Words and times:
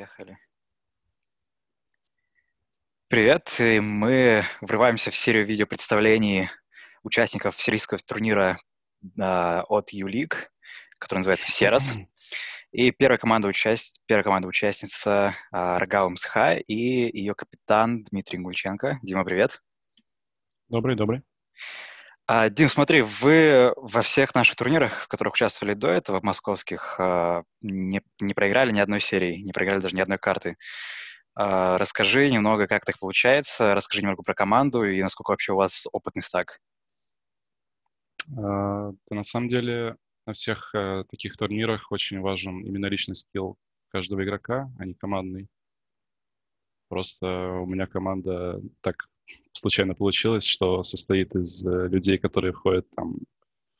Поехали. 0.00 0.38
Привет, 3.08 3.54
и 3.60 3.80
мы 3.80 4.44
врываемся 4.62 5.10
в 5.10 5.14
серию 5.14 5.44
видео-представлений 5.44 6.48
участников 7.02 7.60
сирийского 7.60 8.00
турнира 8.00 8.58
uh, 9.18 9.60
от 9.68 9.92
U-League, 9.92 10.36
который 10.98 11.18
называется 11.18 11.52
Серос. 11.52 11.96
И 12.72 12.92
первая 12.92 13.18
команда, 13.18 13.48
участ... 13.48 14.00
первая 14.06 14.24
команда 14.24 14.48
участница 14.48 15.34
uh, 15.52 15.76
Рогава 15.76 16.08
Мсха 16.08 16.54
и 16.54 16.74
ее 16.74 17.34
капитан 17.34 18.02
Дмитрий 18.04 18.38
Гульченко. 18.38 19.00
Дима, 19.02 19.22
привет. 19.22 19.60
Добрый, 20.70 20.96
добрый. 20.96 21.20
А, 22.32 22.48
Дим, 22.48 22.68
смотри, 22.68 23.02
вы 23.02 23.72
во 23.76 24.02
всех 24.02 24.36
наших 24.36 24.54
турнирах, 24.54 24.92
в 25.02 25.08
которых 25.08 25.34
участвовали 25.34 25.74
до 25.74 25.88
этого, 25.88 26.20
московских, 26.22 26.94
а, 27.00 27.42
не, 27.60 28.02
не 28.20 28.34
проиграли 28.34 28.70
ни 28.70 28.78
одной 28.78 29.00
серии, 29.00 29.38
не 29.38 29.50
проиграли 29.50 29.80
даже 29.80 29.96
ни 29.96 30.00
одной 30.00 30.16
карты. 30.16 30.56
А, 31.34 31.76
расскажи 31.76 32.30
немного, 32.30 32.68
как 32.68 32.84
так 32.84 33.00
получается, 33.00 33.74
расскажи 33.74 34.02
немного 34.02 34.22
про 34.22 34.34
команду 34.34 34.84
и 34.84 35.02
насколько 35.02 35.32
вообще 35.32 35.54
у 35.54 35.56
вас 35.56 35.88
опытный 35.90 36.22
стак. 36.22 36.60
Да, 38.28 38.92
на 39.10 39.22
самом 39.24 39.48
деле 39.48 39.96
на 40.24 40.32
всех 40.32 40.72
э, 40.72 41.02
таких 41.10 41.36
турнирах 41.36 41.90
очень 41.90 42.20
важен 42.20 42.60
именно 42.60 42.86
личный 42.86 43.16
скилл 43.16 43.56
каждого 43.88 44.22
игрока, 44.22 44.70
а 44.78 44.84
не 44.84 44.94
командный. 44.94 45.48
Просто 46.88 47.26
у 47.26 47.66
меня 47.66 47.88
команда 47.88 48.60
так 48.82 49.09
случайно 49.52 49.94
получилось, 49.94 50.44
что 50.44 50.82
состоит 50.82 51.34
из 51.34 51.64
э, 51.64 51.88
людей, 51.88 52.18
которые 52.18 52.52
входят 52.52 52.88
там 52.90 53.18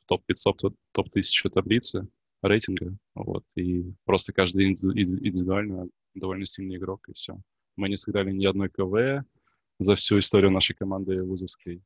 в 0.03 0.05
топ-500, 0.07 0.73
топ-1000 0.91 1.49
таблицы 1.49 2.07
рейтинга, 2.41 2.95
вот, 3.13 3.43
и 3.55 3.93
просто 4.05 4.33
каждый 4.33 4.71
индивидуально 4.71 5.87
довольно 6.15 6.45
сильный 6.45 6.77
игрок, 6.77 7.07
и 7.07 7.13
все. 7.13 7.37
Мы 7.75 7.89
не 7.89 7.97
сыграли 7.97 8.31
ни 8.31 8.45
одной 8.45 8.69
КВ 8.69 9.23
за 9.79 9.95
всю 9.95 10.19
историю 10.19 10.51
нашей 10.51 10.75
команды 10.75 11.23
вузовской. 11.23 11.81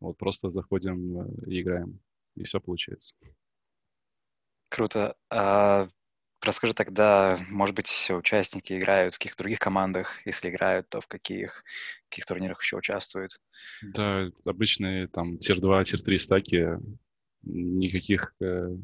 Вот 0.00 0.16
просто 0.16 0.50
заходим 0.50 1.20
э, 1.20 1.26
и 1.46 1.60
играем, 1.60 2.00
и 2.36 2.44
все 2.44 2.60
получается. 2.60 3.16
Круто. 4.68 5.16
А 5.30 5.88
Расскажи 6.40 6.72
тогда, 6.72 7.36
может 7.48 7.74
быть, 7.74 8.10
участники 8.10 8.78
играют 8.78 9.14
в 9.14 9.18
каких-то 9.18 9.42
других 9.42 9.58
командах? 9.58 10.14
Если 10.24 10.50
играют, 10.50 10.88
то 10.88 11.00
в 11.00 11.08
каких, 11.08 11.64
в 12.06 12.10
каких 12.10 12.26
турнирах 12.26 12.62
еще 12.62 12.76
участвуют? 12.76 13.40
Да, 13.82 14.30
обычные 14.44 15.08
там 15.08 15.38
tier-2, 15.38 15.84
tier-3 15.84 16.18
стаки. 16.18 16.68
Никаких 17.42 18.34
э, 18.40 18.76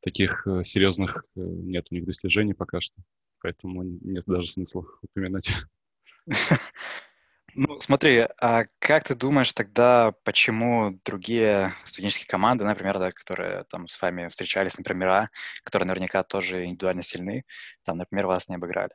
таких 0.00 0.46
э, 0.46 0.62
серьезных 0.64 1.24
э, 1.36 1.40
нет 1.40 1.86
у 1.90 1.94
них 1.94 2.06
достижений 2.06 2.54
пока 2.54 2.80
что. 2.80 2.96
Поэтому 3.40 3.82
нет 3.84 4.24
даже 4.26 4.50
смысла 4.50 4.84
упоминать. 5.02 5.54
Ну, 7.54 7.80
смотри, 7.80 8.26
а 8.40 8.64
как 8.78 9.04
ты 9.04 9.14
думаешь 9.14 9.52
тогда, 9.52 10.12
почему 10.24 10.98
другие 11.04 11.72
студенческие 11.84 12.28
команды, 12.28 12.64
например, 12.64 12.98
да, 12.98 13.10
которые 13.10 13.64
там 13.70 13.88
с 13.88 14.00
вами 14.00 14.28
встречались, 14.28 14.76
например, 14.76 15.00
Мира, 15.00 15.30
которые 15.64 15.86
наверняка 15.86 16.22
тоже 16.22 16.64
индивидуально 16.64 17.02
сильны, 17.02 17.44
там, 17.84 17.98
например, 17.98 18.26
вас 18.26 18.48
не 18.48 18.56
обыграли? 18.56 18.92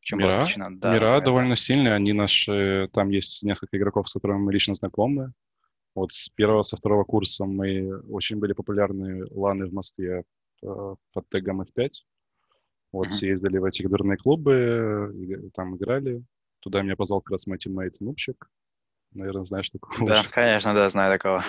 Чем 0.00 0.20
Мира, 0.20 0.46
Да, 0.70 0.92
Мира 0.92 1.20
довольно 1.20 1.56
сильные, 1.56 1.94
они 1.94 2.12
наши, 2.12 2.88
там 2.92 3.10
есть 3.10 3.42
несколько 3.42 3.76
игроков, 3.76 4.08
с 4.08 4.14
которыми 4.14 4.38
мы 4.38 4.52
лично 4.52 4.74
знакомы. 4.74 5.32
Вот 5.94 6.12
с 6.12 6.28
первого, 6.30 6.62
со 6.62 6.76
второго 6.76 7.04
курса 7.04 7.44
мы 7.44 8.00
очень 8.02 8.38
были 8.38 8.52
популярны 8.52 9.26
ланы 9.30 9.66
в 9.66 9.72
Москве 9.72 10.22
э, 10.62 10.94
под 11.12 11.28
тегом 11.28 11.62
F5. 11.62 11.88
Вот, 12.92 13.06
mm-hmm. 13.06 13.10
съездили 13.10 13.58
в 13.58 13.64
эти 13.64 13.86
дурные 13.86 14.16
клубы, 14.16 15.50
там 15.54 15.76
играли. 15.76 16.22
Туда 16.60 16.82
меня 16.82 16.96
позвал 16.96 17.20
как 17.20 17.32
раз 17.32 17.46
мой 17.46 17.58
тиммейт 17.58 18.00
Нубчик. 18.00 18.50
Наверное, 19.12 19.44
знаешь 19.44 19.70
такого. 19.70 20.06
Да, 20.06 20.22
конечно, 20.30 20.74
да, 20.74 20.88
знаю 20.88 21.12
такого. 21.12 21.42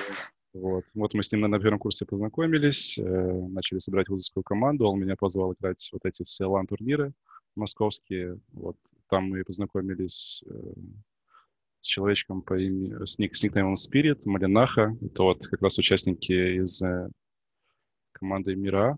Вот. 0.54 0.86
вот 0.96 1.14
мы 1.14 1.24
с 1.24 1.32
ним 1.32 1.42
на 1.42 1.60
первом 1.60 1.78
курсе 1.78 2.06
познакомились, 2.06 2.98
э, 2.98 3.04
начали 3.04 3.80
собирать 3.80 4.10
вузовскую 4.10 4.44
команду, 4.44 4.88
он 4.88 5.00
меня 5.00 5.16
позвал 5.16 5.54
играть 5.54 5.88
вот 5.92 6.06
эти 6.06 6.24
все 6.24 6.46
LAN-турниры 6.46 7.14
московские. 7.56 8.40
Вот 8.54 8.78
там 9.10 9.30
мы 9.30 9.44
познакомились 9.44 10.44
э, 10.50 10.54
с 11.82 11.88
человечком 11.88 12.42
по 12.42 12.58
имени, 12.60 13.06
с, 13.06 13.20
ник, 13.20 13.36
с 13.36 13.44
никнеймом 13.44 13.76
Spirit, 13.76 14.22
Малинаха. 14.26 14.98
Это 15.02 15.24
вот 15.24 15.46
как 15.46 15.62
раз 15.62 15.78
участники 15.78 16.32
из 16.32 16.82
э, 16.82 17.10
команды 18.14 18.56
Мира. 18.56 18.98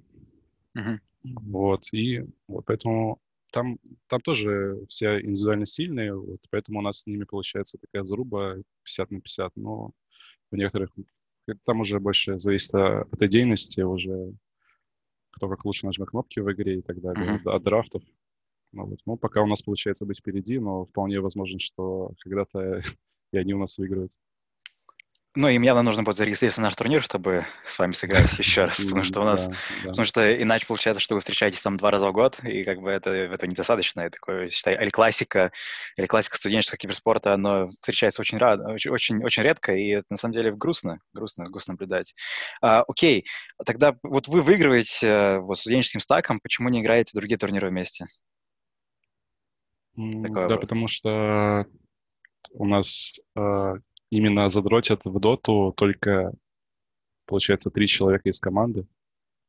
Uh-huh. 0.77 0.99
Вот, 1.23 1.93
и 1.93 2.25
вот 2.47 2.65
поэтому 2.65 3.19
там, 3.51 3.79
там 4.07 4.21
тоже 4.21 4.79
все 4.87 5.19
индивидуально 5.21 5.65
сильные, 5.65 6.15
вот, 6.15 6.39
поэтому 6.49 6.79
у 6.79 6.81
нас 6.81 7.01
с 7.01 7.07
ними 7.07 7.25
получается 7.25 7.77
такая 7.77 8.03
заруба 8.03 8.55
50 8.83 9.11
на 9.11 9.21
50, 9.21 9.55
но 9.57 9.91
в 10.51 10.55
некоторых 10.55 10.91
там 11.65 11.81
уже 11.81 11.99
больше 11.99 12.39
зависит 12.39 12.73
от 12.73 13.21
идейности, 13.21 13.81
уже 13.81 14.33
кто 15.31 15.49
как 15.49 15.65
лучше 15.65 15.85
нажмет 15.85 16.09
кнопки 16.09 16.39
в 16.39 16.51
игре 16.51 16.79
и 16.79 16.81
так 16.81 17.01
далее, 17.01 17.41
uh-huh. 17.43 17.51
от 17.51 17.63
драфтов. 17.63 18.03
Ну, 18.73 18.85
вот. 18.85 18.99
ну, 19.05 19.17
пока 19.17 19.41
у 19.41 19.47
нас 19.47 19.61
получается 19.61 20.05
быть 20.05 20.19
впереди, 20.19 20.59
но 20.59 20.85
вполне 20.85 21.19
возможно, 21.19 21.59
что 21.59 22.13
когда-то 22.19 22.81
и 23.31 23.37
они 23.37 23.53
у 23.53 23.59
нас 23.59 23.77
выиграют. 23.77 24.11
Ну, 25.33 25.47
им 25.47 25.61
явно 25.61 25.81
нужно 25.81 26.03
будет 26.03 26.17
зарегистрироваться 26.17 26.59
на 26.59 26.67
наш 26.67 26.75
турнир, 26.75 27.01
чтобы 27.01 27.45
с 27.65 27.79
вами 27.79 27.93
сыграть 27.93 28.33
еще 28.37 28.65
раз, 28.65 28.83
потому 28.83 29.03
что 29.03 29.21
у 29.21 29.23
нас, 29.23 29.47
да, 29.47 29.53
да. 29.83 29.89
потому 29.89 30.05
что 30.05 30.41
иначе 30.41 30.65
получается, 30.67 30.99
что 30.99 31.15
вы 31.15 31.21
встречаетесь 31.21 31.61
там 31.61 31.77
два 31.77 31.89
раза 31.89 32.09
в 32.09 32.11
год, 32.11 32.39
и 32.43 32.63
как 32.63 32.81
бы 32.81 32.89
это, 32.89 33.11
это 33.11 33.47
недостаточно, 33.47 34.01
это 34.01 34.17
такое, 34.19 34.49
считай, 34.49 34.73
или 34.73 34.89
классика, 34.89 35.53
или 35.97 36.05
классика 36.05 36.35
студенческого 36.35 36.77
киберспорта, 36.77 37.33
оно 37.33 37.67
встречается 37.67 38.21
очень, 38.21 38.39
рад, 38.39 38.59
очень, 38.59 38.91
очень, 38.91 39.23
очень 39.23 39.43
редко, 39.43 39.73
и 39.73 39.87
это 39.91 40.07
на 40.09 40.17
самом 40.17 40.33
деле 40.33 40.51
грустно, 40.51 40.99
грустно, 41.13 41.45
грустно 41.45 41.73
наблюдать. 41.73 42.13
А, 42.61 42.81
окей, 42.81 43.25
тогда 43.65 43.95
вот 44.03 44.27
вы 44.27 44.41
выигрываете 44.41 45.07
э, 45.07 45.39
вот 45.39 45.59
студенческим 45.59 46.01
стаком, 46.01 46.41
почему 46.41 46.67
не 46.67 46.81
играете 46.81 47.11
другие 47.13 47.37
турниры 47.37 47.69
вместе? 47.69 48.05
Такой 49.95 50.29
да, 50.29 50.41
вопрос. 50.41 50.61
потому 50.61 50.87
что 50.89 51.65
у 52.53 52.65
нас 52.65 53.19
э, 53.35 53.73
именно 54.11 54.49
задротят 54.49 55.05
в 55.05 55.19
доту 55.19 55.73
только, 55.75 56.33
получается, 57.25 57.71
три 57.71 57.87
человека 57.87 58.29
из 58.29 58.39
команды. 58.39 58.85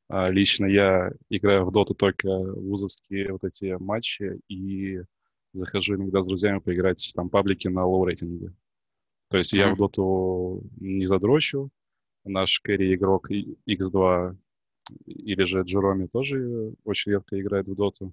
А 0.08 0.30
лично 0.30 0.66
я 0.66 1.12
играю 1.28 1.66
в 1.66 1.72
доту 1.72 1.94
только 1.94 2.28
вузовские 2.28 3.32
вот 3.32 3.44
эти 3.44 3.76
матчи 3.78 4.40
и 4.48 5.02
захожу 5.52 5.96
иногда 5.96 6.22
с 6.22 6.26
друзьями 6.26 6.58
поиграть 6.58 7.12
там 7.14 7.28
паблики 7.28 7.68
на 7.68 7.84
low 7.84 8.04
рейтинге. 8.04 8.54
То 9.28 9.38
есть 9.38 9.52
mm-hmm. 9.52 9.58
я 9.58 9.74
в 9.74 9.76
доту 9.76 10.62
не 10.80 11.06
задрочу. 11.06 11.70
Наш 12.24 12.60
carry 12.60 12.94
игрок 12.94 13.30
X2 13.30 14.36
или 15.06 15.44
же 15.44 15.62
Джероми 15.62 16.06
тоже 16.06 16.74
очень 16.84 17.12
редко 17.12 17.40
играет 17.40 17.68
в 17.68 17.74
доту. 17.74 18.12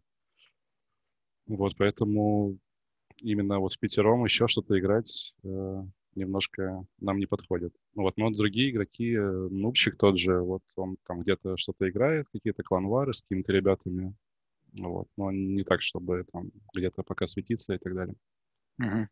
Вот, 1.47 1.75
поэтому 1.77 2.57
именно 3.17 3.59
вот 3.59 3.73
с 3.73 3.77
пятером 3.77 4.23
еще 4.23 4.47
что-то 4.47 4.79
играть 4.79 5.33
э, 5.43 5.83
немножко 6.19 6.85
нам 6.99 7.17
не 7.17 7.25
подходит. 7.25 7.73
Вот, 7.95 8.17
но 8.17 8.29
другие 8.29 8.71
игроки, 8.71 9.13
э, 9.13 9.47
Нубчик 9.49 9.97
тот 9.97 10.17
же, 10.17 10.41
вот 10.41 10.63
он 10.75 10.97
там 11.07 11.21
где-то 11.21 11.57
что-то 11.57 11.89
играет, 11.89 12.27
какие-то 12.31 12.63
кланвары 12.63 13.13
с 13.13 13.21
какими-то 13.21 13.51
ребятами, 13.51 14.13
вот, 14.73 15.07
но 15.17 15.31
не 15.31 15.63
так, 15.63 15.81
чтобы 15.81 16.25
там 16.31 16.51
где-то 16.75 17.03
пока 17.03 17.27
светиться 17.27 17.73
и 17.73 17.77
так 17.77 17.93
далее. 17.95 18.15
Угу. 18.79 19.07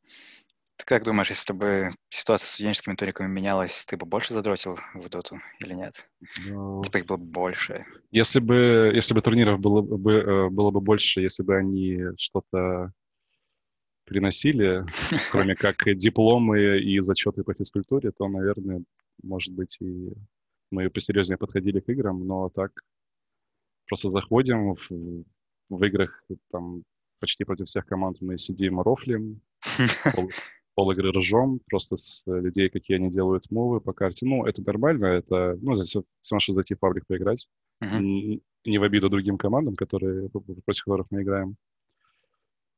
Ты 0.78 0.86
как 0.86 1.04
думаешь, 1.04 1.32
если 1.32 1.54
бы 1.54 1.90
ситуация 2.10 2.46
с 2.46 2.52
студенческими 2.52 2.94
туриками 2.94 3.28
менялась, 3.28 3.84
ты 3.88 3.98
бы 3.98 4.06
больше 4.06 4.36
задротил 4.36 4.78
в 4.94 5.10
доту 5.10 5.40
или 5.60 5.74
нет? 5.74 6.08
Ну, 6.46 6.84
типа 6.84 7.00
их 7.00 7.06
было 7.08 7.18
бы 7.18 7.26
больше. 7.26 7.86
Если 8.12 8.40
бы, 8.40 8.92
если 8.94 9.16
бы 9.16 9.22
турниров 9.22 9.60
было 9.60 9.82
бы, 9.82 10.14
э, 10.14 10.50
было 10.50 10.70
бы 10.70 10.80
больше, 10.80 11.22
если 11.22 11.42
бы 11.42 11.56
они 11.56 12.00
что-то 12.18 12.94
приносили, 14.08 14.86
кроме 15.32 15.56
как 15.56 15.78
дипломы 15.96 16.80
и 16.80 17.00
зачеты 17.00 17.44
по 17.44 17.54
физкультуре, 17.54 18.12
то, 18.12 18.28
наверное, 18.28 18.84
может 19.22 19.54
быть, 19.54 19.78
и 19.82 20.14
мы 20.72 20.90
посерьезнее 20.90 21.38
подходили 21.38 21.80
к 21.80 21.90
играм, 21.90 22.26
но 22.26 22.50
так 22.50 22.72
просто 23.88 24.10
заходим 24.10 24.76
в, 24.76 24.90
в 25.70 25.84
играх 25.84 26.24
там 26.52 26.84
почти 27.20 27.44
против 27.44 27.66
всех 27.66 27.86
команд 27.86 28.18
мы 28.22 28.38
сидим 28.38 28.80
рофлим, 28.82 29.42
пол, 30.14 30.30
пол 30.76 30.92
игры 30.92 31.12
ржем, 31.12 31.60
просто 31.68 31.96
с 31.96 32.24
людей, 32.26 32.70
какие 32.70 32.98
они 32.98 33.10
делают 33.10 33.50
мувы 33.50 33.82
по 33.82 33.94
карте. 33.94 34.26
Ну, 34.26 34.46
это 34.46 34.62
нормально, 34.66 35.06
это, 35.06 35.58
ну, 35.62 35.74
все 35.74 36.04
равно, 36.30 36.40
что 36.40 36.54
зайти 36.54 36.76
в 36.76 36.80
паблик 36.80 37.06
поиграть. 37.08 37.48
Uh-huh. 37.84 38.00
Не, 38.00 38.42
не 38.66 38.78
в 38.78 38.84
обиду 38.84 39.10
другим 39.10 39.38
командам, 39.38 39.76
которые, 39.76 40.30
против 40.30 40.84
которых 40.84 41.08
мы 41.10 41.24
играем. 41.24 41.56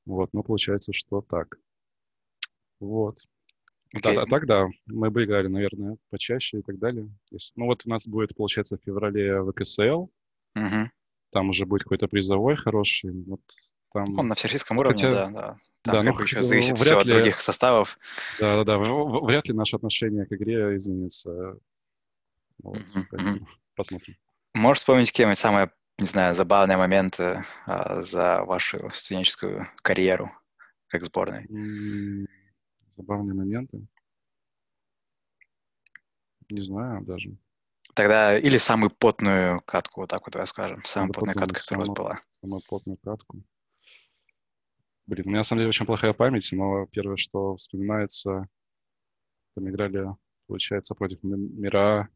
Вот, 0.09 0.29
ну, 0.33 0.41
получается, 0.41 0.91
что 0.91 1.21
так. 1.21 1.59
Вот. 2.79 3.19
Okay. 3.95 4.15
Да, 4.15 4.25
так, 4.25 4.47
да, 4.47 4.67
мы 4.87 5.11
бы 5.11 5.23
играли, 5.23 5.47
наверное, 5.47 5.97
почаще 6.09 6.59
и 6.59 6.61
так 6.63 6.79
далее. 6.79 7.09
Если, 7.29 7.53
ну, 7.55 7.67
вот 7.67 7.83
у 7.85 7.89
нас 7.89 8.07
будет, 8.07 8.35
получается, 8.35 8.77
в 8.77 8.83
феврале 8.83 9.43
ВКСЛ. 9.43 10.09
Uh-huh. 10.57 10.87
Там 11.31 11.49
уже 11.49 11.67
будет 11.67 11.83
какой-то 11.83 12.07
призовой 12.07 12.55
хороший. 12.55 13.11
Вот 13.23 13.41
Там... 13.93 14.17
Он 14.17 14.27
на 14.27 14.33
всероссийском 14.33 14.79
уровне, 14.79 14.95
Хотя... 14.95 15.11
да, 15.11 15.29
да. 15.29 15.57
Там 15.83 16.05
да, 16.05 16.11
ну, 16.11 16.19
еще 16.19 16.41
зависит 16.41 16.77
все 16.77 16.97
от 16.97 17.05
других 17.05 17.39
составов. 17.39 17.99
Да, 18.39 18.63
да, 18.63 18.63
да. 18.63 18.77
Вряд 18.79 19.47
ли 19.47 19.53
наше 19.53 19.75
отношение 19.75 20.25
к 20.25 20.33
игре 20.33 20.75
изменится. 20.75 21.55
Вот, 22.63 22.77
mm-hmm. 22.77 23.45
Посмотрим. 23.75 24.15
Можешь 24.55 24.79
вспомнить 24.79 25.11
какие-нибудь 25.11 25.37
самые, 25.37 25.71
не 25.99 26.05
знаю, 26.05 26.33
забавные 26.33 26.77
моменты 26.77 27.43
а, 27.65 28.01
за 28.01 28.43
вашу 28.43 28.89
студенческую 28.93 29.67
карьеру 29.81 30.31
как 30.87 31.03
сборной? 31.03 31.45
Забавные 32.97 33.35
моменты? 33.35 33.85
Не 36.49 36.61
знаю 36.61 37.03
даже. 37.03 37.37
Тогда 37.93 38.37
или 38.37 38.57
самую 38.57 38.91
потную 38.91 39.61
катку, 39.61 40.01
вот 40.01 40.09
так 40.09 40.25
вот 40.25 40.31
давай 40.31 40.47
скажем. 40.47 40.81
Самая 40.85 41.11
потная 41.11 41.33
катка, 41.33 41.59
которая 41.59 41.85
у 41.85 41.87
вас 41.87 41.97
была. 41.97 42.19
Самую 42.31 42.61
потную 42.67 42.97
катку. 42.97 43.43
Блин, 45.05 45.25
у 45.25 45.29
меня 45.29 45.39
на 45.39 45.43
самом 45.43 45.59
деле 45.59 45.69
очень 45.69 45.85
плохая 45.85 46.13
память, 46.13 46.49
но 46.51 46.85
первое, 46.85 47.17
что 47.17 47.57
вспоминается, 47.57 48.47
мы 49.55 49.69
играли, 49.69 50.07
получается, 50.47 50.95
против 50.95 51.21
Мира 51.23 52.09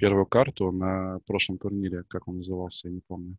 первую 0.00 0.26
карту 0.26 0.72
на 0.72 1.20
прошлом 1.26 1.58
турнире. 1.58 2.04
Как 2.08 2.26
он 2.26 2.38
назывался, 2.38 2.88
я 2.88 2.94
не 2.94 3.00
помню. 3.00 3.36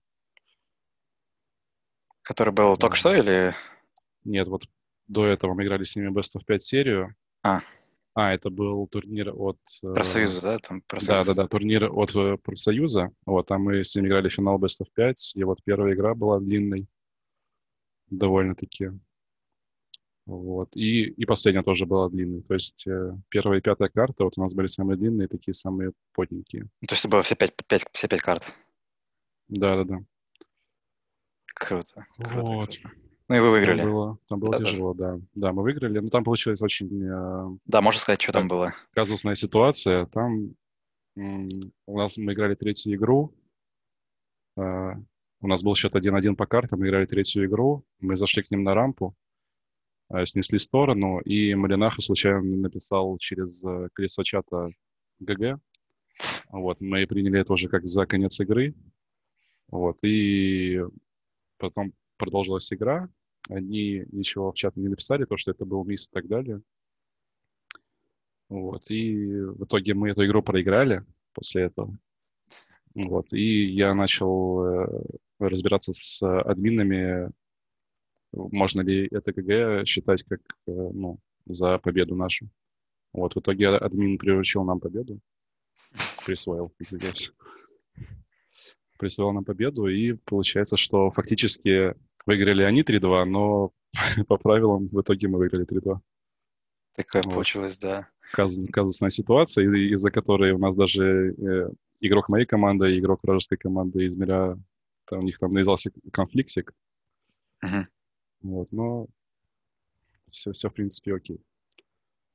Который 2.21 2.53
был 2.53 2.77
только 2.77 2.95
что 2.95 3.11
или... 3.13 3.55
Нет, 4.23 4.47
вот 4.47 4.65
до 5.07 5.25
этого 5.25 5.55
мы 5.55 5.63
играли 5.63 5.83
с 5.83 5.95
ними 5.95 6.11
Best 6.11 6.37
of 6.37 6.45
5 6.45 6.61
серию. 6.61 7.15
А. 7.43 7.61
А, 8.13 8.33
это 8.33 8.51
был 8.51 8.87
турнир 8.87 9.33
от... 9.33 9.57
Э, 9.83 9.93
профсоюза, 9.93 10.41
да? 10.41 10.57
Там 10.59 10.81
профсоюз. 10.81 11.25
Да, 11.25 11.33
да, 11.33 11.41
да, 11.41 11.47
турнир 11.47 11.89
от 11.91 12.15
э, 12.15 12.37
профсоюза. 12.37 13.11
Вот, 13.25 13.47
там 13.47 13.63
мы 13.63 13.83
с 13.83 13.95
ними 13.95 14.07
играли 14.07 14.29
финал 14.29 14.59
Best 14.59 14.81
of 14.83 14.87
5, 14.93 15.33
и 15.35 15.43
вот 15.43 15.63
первая 15.63 15.93
игра 15.93 16.13
была 16.13 16.39
длинной 16.39 16.87
довольно-таки. 18.09 18.91
Вот. 20.25 20.75
И, 20.75 21.05
и 21.05 21.25
последняя 21.25 21.63
тоже 21.63 21.85
была 21.85 22.09
длинной. 22.09 22.41
То 22.43 22.53
есть 22.53 22.85
э, 22.87 23.15
первая 23.29 23.59
и 23.59 23.61
пятая 23.61 23.89
карта 23.89 24.23
вот 24.23 24.37
у 24.37 24.41
нас 24.41 24.53
были 24.53 24.67
самые 24.67 24.97
длинные, 24.97 25.27
такие 25.27 25.53
самые 25.53 25.93
потненькие. 26.13 26.63
То 26.87 26.93
есть 26.93 27.01
это 27.01 27.09
было 27.09 27.21
все 27.21 27.35
пять, 27.35 27.53
пять, 27.67 27.85
все 27.91 28.07
пять 28.07 28.21
карт? 28.21 28.43
Да-да-да. 29.47 29.99
Круто. 31.55 32.05
круто 32.17 32.51
вот. 32.51 32.77
Круто. 32.77 32.95
Ну 33.27 33.35
и 33.35 33.39
вы 33.39 33.51
выиграли. 33.51 33.79
Там 33.79 33.91
было, 33.91 34.17
там 34.27 34.39
было 34.39 34.51
да, 34.51 34.57
тяжело, 34.57 34.93
да. 34.93 35.19
Да, 35.35 35.53
мы 35.53 35.63
выиграли. 35.63 35.99
Но 35.99 36.09
там 36.09 36.23
получилось 36.23 36.61
очень... 36.61 37.03
Э, 37.03 37.57
да, 37.65 37.81
можно 37.81 37.99
сказать, 37.99 38.21
что 38.21 38.33
там 38.33 38.47
было. 38.47 38.73
Казусная 38.93 39.35
ситуация. 39.35 40.05
Там 40.07 40.55
у 41.15 41.97
нас 41.97 42.17
мы 42.17 42.33
играли 42.33 42.55
третью 42.55 42.93
игру. 42.95 43.33
Э, 44.57 44.93
у 45.41 45.47
нас 45.47 45.63
был 45.63 45.75
счет 45.75 45.95
1-1 45.95 46.35
по 46.35 46.45
картам, 46.45 46.79
мы 46.79 46.87
играли 46.87 47.05
третью 47.05 47.45
игру. 47.45 47.83
Мы 47.99 48.15
зашли 48.15 48.43
к 48.43 48.51
ним 48.51 48.63
на 48.63 48.75
рампу, 48.75 49.15
снесли 50.25 50.59
сторону, 50.59 51.19
и 51.19 51.55
Малинаха 51.55 52.01
случайно 52.01 52.41
написал 52.41 53.17
через 53.17 53.63
колесо 53.93 54.23
чата 54.23 54.69
ГГ. 55.19 55.59
Вот, 56.49 56.81
мы 56.81 57.07
приняли 57.07 57.39
это 57.39 57.53
уже 57.53 57.69
как 57.69 57.85
за 57.87 58.05
конец 58.05 58.39
игры. 58.39 58.75
Вот, 59.69 59.97
и 60.03 60.81
потом 61.57 61.93
продолжилась 62.17 62.71
игра, 62.73 63.09
они 63.49 64.05
ничего 64.11 64.51
в 64.51 64.55
чат 64.55 64.75
не 64.75 64.87
написали, 64.87 65.25
то, 65.25 65.37
что 65.37 65.51
это 65.51 65.65
был 65.65 65.83
мисс 65.83 66.07
и 66.07 66.11
так 66.11 66.27
далее. 66.27 66.61
Вот. 68.49 68.91
И 68.91 69.41
в 69.41 69.63
итоге 69.63 69.93
мы 69.93 70.09
эту 70.09 70.25
игру 70.25 70.43
проиграли 70.43 71.05
после 71.33 71.63
этого. 71.63 71.97
Вот. 72.93 73.31
И 73.31 73.65
я 73.71 73.93
начал 73.93 74.65
э, 74.65 75.03
разбираться 75.39 75.93
с 75.93 76.21
админами, 76.41 77.31
можно 78.33 78.81
ли 78.81 79.07
это 79.11 79.33
КГ 79.33 79.85
считать 79.87 80.23
как 80.23 80.39
э, 80.67 80.71
ну, 80.71 81.19
за 81.45 81.77
победу 81.79 82.15
нашу. 82.15 82.49
Вот. 83.13 83.35
В 83.35 83.39
итоге 83.39 83.69
админ 83.69 84.17
приручил 84.17 84.63
нам 84.63 84.79
победу. 84.79 85.19
Присвоил, 86.25 86.73
извиняюсь. 86.79 87.33
Присвоил 88.97 89.33
нам 89.33 89.43
победу, 89.43 89.87
и 89.87 90.13
получается, 90.13 90.77
что 90.77 91.11
фактически 91.11 91.95
Выиграли 92.25 92.63
они 92.63 92.83
3-2, 92.83 93.25
но 93.25 93.71
по 94.27 94.37
правилам 94.37 94.87
в 94.87 95.01
итоге 95.01 95.27
мы 95.27 95.39
выиграли 95.39 95.65
3-2. 95.65 95.99
Такая 96.95 97.23
вот. 97.23 97.33
получилась, 97.33 97.77
да. 97.77 98.07
Казус, 98.31 98.65
казусная 98.71 99.09
ситуация, 99.09 99.65
из-за 99.93 100.11
которой 100.11 100.51
у 100.51 100.57
нас 100.57 100.75
даже 100.75 101.33
э, 101.33 101.69
игрок 101.99 102.29
моей 102.29 102.45
команды 102.45 102.91
и 102.91 102.99
игрок 102.99 103.21
вражеской 103.23 103.57
команды 103.57 104.05
из 104.05 104.15
мира, 104.15 104.57
там, 105.05 105.19
у 105.19 105.23
них 105.23 105.37
там 105.37 105.53
навязался 105.53 105.91
конфликтик. 106.13 106.73
Угу. 107.63 107.87
Вот, 108.41 108.71
но 108.71 109.07
все, 110.31 110.51
все 110.53 110.69
в 110.69 110.73
принципе 110.73 111.15
окей. 111.15 111.41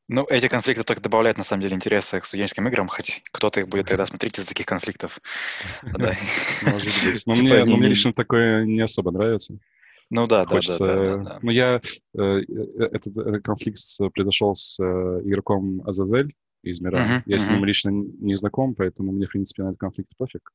Ну, 0.09 0.25
эти 0.29 0.47
конфликты 0.47 0.85
только 0.85 1.03
добавляют, 1.03 1.37
на 1.37 1.43
самом 1.43 1.63
деле, 1.63 1.75
интереса 1.75 2.21
к 2.21 2.25
студенческим 2.25 2.69
играм, 2.69 2.87
хоть 2.87 3.23
кто-то 3.33 3.59
их 3.59 3.69
будет 3.69 3.89
тогда 3.89 4.07
смотреть 4.07 4.39
из 4.39 4.47
таких 4.47 4.65
конфликтов. 4.65 5.21
Может 6.63 7.05
быть. 7.05 7.27
Но 7.27 7.35
типа 7.35 7.65
мне 7.65 7.89
лично 7.89 8.13
такое 8.13 8.65
не 8.65 8.81
особо 8.81 9.11
нравится. 9.11 9.59
Ну 10.11 10.29
да, 10.29 10.45
Хочется... 10.45 10.85
да, 10.85 10.95
да, 10.95 11.17
да, 11.17 11.39
Ну 11.43 11.51
я 11.51 11.81
э, 12.15 12.23
э, 12.23 12.43
этот, 12.93 13.19
этот 13.19 13.43
конфликт 13.43 13.81
произошел 14.15 14.55
с 14.55 14.79
э, 14.79 14.85
игроком 15.25 15.83
Азазель 15.85 16.35
из 16.63 16.81
мира. 16.81 16.99
Uh-huh, 16.99 17.23
я 17.27 17.37
uh-huh. 17.37 17.39
с 17.41 17.51
ним 17.51 17.65
лично 17.65 17.91
не 17.91 18.37
знаком, 18.37 18.77
поэтому 18.77 19.11
мне, 19.11 19.27
в 19.27 19.31
принципе, 19.31 19.65
на 19.65 19.69
этот 19.69 19.81
конфликт 19.81 20.11
пофиг. 20.17 20.53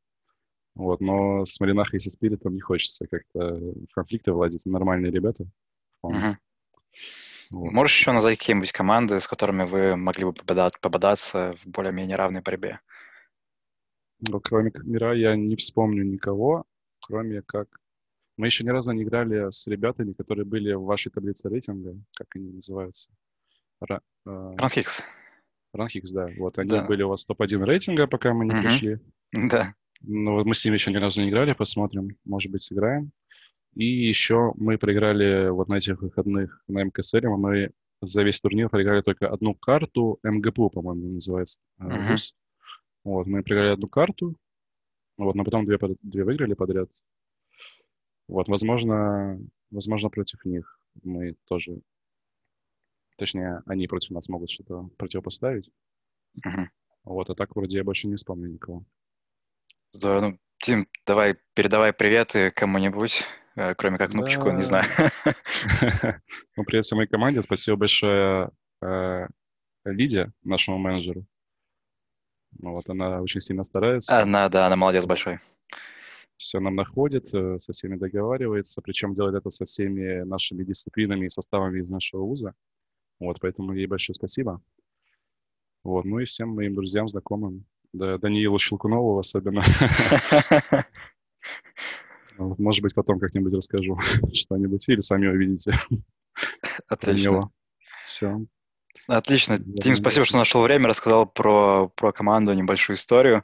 Вот, 0.75 1.01
но 1.01 1.43
с 1.45 1.59
Маринахой 1.59 1.97
и 1.97 1.99
со 1.99 2.09
Спиритом 2.09 2.53
не 2.53 2.61
хочется 2.61 3.05
как-то 3.07 3.55
в 3.55 3.93
конфликты 3.93 4.31
влазить. 4.31 4.65
Нормальные 4.65 5.11
ребята. 5.11 5.45
Вот. 7.51 7.73
Можешь 7.73 7.99
еще 7.99 8.13
назвать 8.13 8.37
какие-нибудь 8.37 8.71
команды, 8.71 9.19
с 9.19 9.27
которыми 9.27 9.63
вы 9.63 9.97
могли 9.97 10.23
бы 10.25 10.33
пободаться 10.33 11.53
в 11.57 11.67
более-менее 11.67 12.15
равной 12.15 12.41
борьбе? 12.41 12.79
Ну, 14.21 14.39
кроме 14.39 14.71
мира 14.83 15.13
я 15.13 15.35
не 15.35 15.55
вспомню 15.55 16.03
никого, 16.03 16.63
кроме 17.01 17.41
как 17.41 17.67
мы 18.37 18.47
еще 18.47 18.63
ни 18.63 18.69
разу 18.69 18.91
не 18.93 19.03
играли 19.03 19.51
с 19.51 19.67
ребятами, 19.67 20.13
которые 20.13 20.45
были 20.45 20.73
в 20.73 20.83
вашей 20.83 21.11
таблице 21.11 21.49
рейтинга, 21.49 21.95
как 22.15 22.27
они 22.35 22.51
называются. 22.51 23.09
Ра, 23.81 24.01
э, 24.25 24.53
Ранхикс. 24.57 25.03
Ранхикс, 25.73 26.11
да. 26.11 26.29
Вот 26.37 26.57
они 26.57 26.69
да. 26.69 26.83
были 26.83 27.03
у 27.03 27.09
вас 27.09 27.25
топ-1 27.25 27.63
рейтинга, 27.65 28.07
пока 28.07 28.33
мы 28.33 28.45
не 28.45 28.53
угу. 28.53 28.61
пришли. 28.61 28.99
Да. 29.31 29.75
Ну 30.03 30.33
вот 30.33 30.45
мы 30.45 30.55
с 30.55 30.65
ними 30.65 30.75
еще 30.75 30.91
ни 30.91 30.97
разу 30.97 31.21
не 31.21 31.29
играли, 31.29 31.53
посмотрим, 31.53 32.17
может 32.25 32.51
быть, 32.51 32.61
сыграем. 32.61 33.11
И 33.75 33.85
еще 33.85 34.51
мы 34.55 34.77
проиграли 34.77 35.49
вот 35.49 35.69
на 35.69 35.75
этих 35.75 36.01
выходных 36.01 36.61
на 36.67 36.83
МКСР, 36.83 37.27
мы 37.29 37.71
за 38.01 38.23
весь 38.23 38.41
турнир 38.41 38.69
проиграли 38.69 39.01
только 39.01 39.29
одну 39.29 39.53
карту, 39.53 40.19
МГПУ, 40.23 40.69
по-моему, 40.69 41.13
называется, 41.13 41.59
uh-huh. 41.79 42.17
Вот, 43.03 43.27
мы 43.27 43.43
проиграли 43.43 43.73
одну 43.73 43.87
карту, 43.87 44.35
вот, 45.17 45.35
но 45.35 45.43
потом 45.43 45.65
две, 45.65 45.77
две 46.01 46.23
выиграли 46.23 46.53
подряд. 46.53 46.89
Вот, 48.27 48.47
возможно, 48.47 49.39
возможно, 49.69 50.09
против 50.09 50.43
них 50.45 50.79
мы 51.03 51.35
тоже, 51.47 51.81
точнее, 53.17 53.61
они 53.67 53.87
против 53.87 54.09
нас 54.11 54.27
могут 54.29 54.49
что-то 54.49 54.89
противопоставить. 54.97 55.69
Uh-huh. 56.45 56.65
Вот, 57.03 57.29
а 57.29 57.35
так 57.35 57.55
вроде 57.55 57.77
я 57.77 57.83
больше 57.83 58.07
не 58.07 58.15
вспомню 58.15 58.49
никого. 58.49 58.83
Здорово. 59.91 60.21
Ну, 60.21 60.39
Тим, 60.59 60.87
давай 61.05 61.37
передавай 61.53 61.93
приветы 61.93 62.51
кому-нибудь, 62.51 63.23
э, 63.55 63.75
кроме 63.75 63.97
как 63.97 64.13
Нубчику, 64.13 64.45
да. 64.45 64.53
не 64.53 64.61
знаю. 64.61 64.85
Ну, 66.55 66.63
привет 66.63 66.85
всей 66.85 66.95
моей 66.95 67.07
команде. 67.07 67.41
Спасибо 67.41 67.77
большое 67.77 68.51
э, 68.81 69.27
Лиде, 69.85 70.31
нашему 70.43 70.77
менеджеру. 70.77 71.25
Вот, 72.59 72.89
она 72.89 73.21
очень 73.21 73.41
сильно 73.41 73.63
старается. 73.63 74.21
Она, 74.21 74.49
да, 74.49 74.67
она 74.67 74.75
молодец 74.75 75.05
большой 75.05 75.39
все 76.41 76.59
нам 76.59 76.75
находит, 76.75 77.33
э, 77.33 77.59
со 77.59 77.71
всеми 77.71 77.97
договаривается, 77.97 78.81
причем 78.81 79.13
делает 79.13 79.35
это 79.35 79.49
со 79.49 79.65
всеми 79.65 80.23
нашими 80.23 80.63
дисциплинами 80.63 81.27
и 81.27 81.29
составами 81.29 81.79
из 81.79 81.89
нашего 81.89 82.23
вуза. 82.23 82.53
Вот, 83.19 83.39
поэтому 83.39 83.73
ей 83.73 83.85
большое 83.85 84.15
спасибо. 84.15 84.61
Вот, 85.83 86.05
ну 86.05 86.19
и 86.19 86.25
всем 86.25 86.49
моим 86.49 86.75
друзьям, 86.75 87.07
знакомым, 87.07 87.65
да, 87.93 88.17
Даниилу 88.17 88.59
Щелкунову 88.59 89.19
особенно. 89.19 89.63
Может 92.37 92.81
быть, 92.81 92.95
потом 92.95 93.19
как-нибудь 93.19 93.53
расскажу 93.53 93.97
что-нибудь, 94.33 94.87
или 94.89 94.99
сами 94.99 95.27
увидите. 95.27 95.73
Отлично. 96.87 97.49
Все. 98.01 98.41
Отлично. 99.07 99.57
Дим, 99.59 99.95
спасибо, 99.95 100.25
что 100.25 100.37
нашел 100.37 100.61
время, 100.61 100.87
рассказал 100.87 101.25
про, 101.25 101.89
про 101.95 102.11
команду, 102.11 102.53
небольшую 102.53 102.95
историю. 102.95 103.43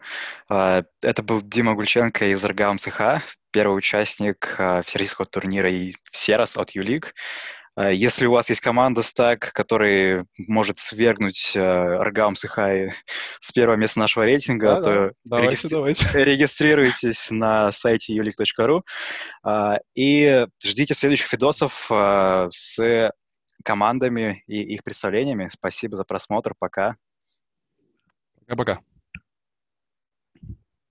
А, 0.49 0.83
это 1.01 1.23
был 1.23 1.41
Дима 1.41 1.73
Гульченко 1.73 2.27
из 2.27 2.43
РГАМ 2.43 2.77
ЦХ, 2.77 3.21
первый 3.51 3.77
участник 3.77 4.55
а, 4.57 4.81
всероссийского 4.81 5.25
турнира 5.25 5.69
и 5.69 5.93
Серос 6.11 6.57
от 6.57 6.71
Юлик. 6.71 7.13
Э, 7.77 7.93
если 7.93 8.25
у 8.25 8.31
вас 8.31 8.49
есть 8.49 8.61
команда 8.61 9.03
стак, 9.03 9.51
который 9.53 10.25
может 10.37 10.79
свергнуть 10.79 11.53
э, 11.55 11.59
Аргамс 11.61 12.43
и 12.43 12.47
Хай 12.47 12.91
с 13.39 13.51
первого 13.51 13.75
места 13.75 13.99
нашего 13.99 14.23
рейтинга, 14.23 14.75
да, 14.75 14.81
то 14.81 14.83
да. 14.83 15.11
Давайте, 15.25 15.51
регистри... 15.51 15.69
давайте. 15.69 16.09
регистрируйтесь 16.25 17.31
на 17.31 17.71
сайте 17.71 18.17
ulik.ru 18.17 18.81
э, 19.45 19.77
и 19.95 20.45
ждите 20.63 20.93
следующих 20.93 21.31
видосов 21.31 21.87
э, 21.91 22.47
с 22.51 23.11
командами 23.63 24.43
и 24.47 24.61
их 24.61 24.83
представлениями. 24.83 25.49
Спасибо 25.51 25.95
за 25.95 26.03
просмотр. 26.03 26.53
Пока. 26.57 26.95
Пока-пока. 28.39 28.79